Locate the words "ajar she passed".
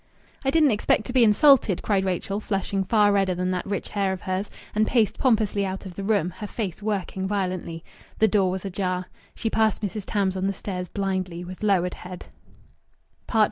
8.65-9.83